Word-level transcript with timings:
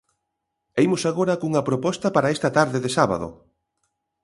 E 0.77 0.79
imos 0.87 1.03
agora 1.11 1.39
cunha 1.41 1.65
proposta 1.69 2.07
para 2.15 2.31
esta 2.35 2.49
tarde 2.57 2.79
de 2.85 2.89
sábado. 2.97 3.27